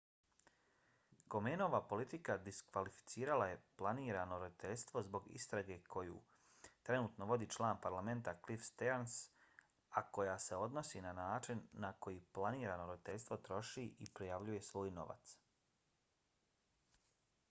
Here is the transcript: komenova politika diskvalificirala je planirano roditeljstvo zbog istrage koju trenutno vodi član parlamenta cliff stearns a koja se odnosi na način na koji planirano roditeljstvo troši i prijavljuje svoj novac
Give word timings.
komenova 1.33 1.79
politika 1.89 2.35
diskvalificirala 2.47 3.45
je 3.49 3.59
planirano 3.81 4.39
roditeljstvo 4.43 5.03
zbog 5.09 5.27
istrage 5.41 5.77
koju 5.97 6.15
trenutno 6.89 7.27
vodi 7.33 7.49
član 7.57 7.77
parlamenta 7.85 8.35
cliff 8.47 8.65
stearns 8.71 9.19
a 10.01 10.05
koja 10.19 10.37
se 10.49 10.59
odnosi 10.69 11.05
na 11.09 11.13
način 11.21 11.63
na 11.87 11.93
koji 12.07 12.19
planirano 12.39 12.91
roditeljstvo 12.95 13.39
troši 13.51 13.87
i 14.07 14.11
prijavljuje 14.21 14.67
svoj 14.73 14.91
novac 15.01 15.39